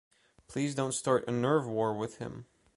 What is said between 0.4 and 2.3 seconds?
Please don't start a nerve war with